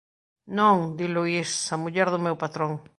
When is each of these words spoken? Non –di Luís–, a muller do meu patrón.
Non 0.57 0.77
–di 0.89 1.05
Luís–, 1.15 1.69
a 1.73 1.75
muller 1.83 2.07
do 2.11 2.23
meu 2.25 2.35
patrón. 2.43 2.71